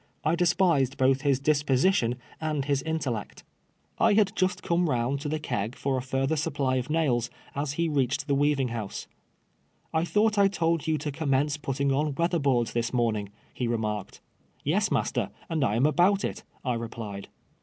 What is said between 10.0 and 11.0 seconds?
thought I told you